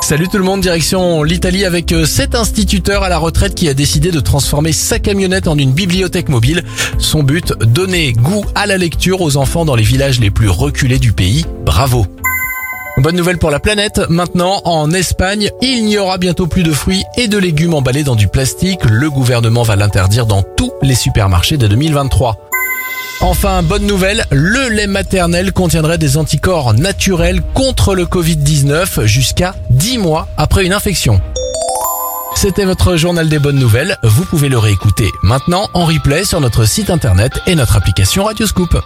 Salut 0.00 0.28
tout 0.28 0.38
le 0.38 0.44
monde, 0.44 0.62
direction 0.62 1.22
l'Italie 1.22 1.64
avec 1.64 1.92
euh, 1.92 2.06
cet 2.06 2.34
instituteur 2.34 3.02
à 3.02 3.08
la 3.08 3.18
retraite 3.18 3.54
qui 3.54 3.68
a 3.68 3.74
décidé 3.74 4.10
de 4.10 4.20
transformer 4.20 4.72
sa 4.72 4.98
camionnette 4.98 5.48
en 5.48 5.58
une 5.58 5.72
bibliothèque 5.72 6.28
mobile. 6.28 6.64
Son 6.98 7.22
but, 7.22 7.52
donner 7.58 8.12
goût 8.14 8.44
à 8.54 8.66
la 8.66 8.78
lecture 8.78 9.20
aux 9.20 9.36
enfants 9.36 9.64
dans 9.66 9.74
les 9.74 9.82
villages 9.82 10.20
les 10.20 10.30
plus 10.30 10.48
reculés 10.48 10.98
du 10.98 11.12
pays. 11.12 11.44
Bravo 11.64 12.06
Bonne 12.96 13.16
nouvelle 13.16 13.38
pour 13.38 13.50
la 13.50 13.60
planète, 13.60 14.00
maintenant 14.08 14.60
en 14.64 14.90
Espagne, 14.90 15.50
il 15.62 15.84
n'y 15.84 15.98
aura 15.98 16.18
bientôt 16.18 16.46
plus 16.46 16.64
de 16.64 16.72
fruits 16.72 17.04
et 17.16 17.28
de 17.28 17.38
légumes 17.38 17.74
emballés 17.74 18.02
dans 18.02 18.16
du 18.16 18.26
plastique. 18.26 18.84
Le 18.84 19.10
gouvernement 19.10 19.62
va 19.62 19.76
l'interdire 19.76 20.26
dans 20.26 20.42
tous 20.42 20.72
les 20.82 20.96
supermarchés 20.96 21.58
de 21.58 21.68
2023. 21.68 22.47
Enfin, 23.20 23.64
bonne 23.64 23.84
nouvelle, 23.84 24.24
le 24.30 24.68
lait 24.68 24.86
maternel 24.86 25.52
contiendrait 25.52 25.98
des 25.98 26.16
anticorps 26.16 26.72
naturels 26.74 27.42
contre 27.52 27.96
le 27.96 28.04
Covid-19 28.04 29.06
jusqu'à 29.06 29.56
10 29.70 29.98
mois 29.98 30.28
après 30.36 30.64
une 30.64 30.72
infection. 30.72 31.20
C'était 32.36 32.64
votre 32.64 32.96
journal 32.96 33.28
des 33.28 33.40
bonnes 33.40 33.58
nouvelles, 33.58 33.96
vous 34.04 34.24
pouvez 34.24 34.48
le 34.48 34.58
réécouter 34.58 35.10
maintenant 35.24 35.68
en 35.74 35.84
replay 35.84 36.24
sur 36.24 36.40
notre 36.40 36.64
site 36.64 36.90
internet 36.90 37.32
et 37.48 37.56
notre 37.56 37.76
application 37.76 38.22
Radioscoop. 38.24 38.78